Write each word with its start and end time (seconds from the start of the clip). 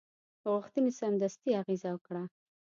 غوښتنې 0.51 0.91
سمدستي 0.99 1.51
اغېزه 1.61 1.89
وکړه. 1.93 2.23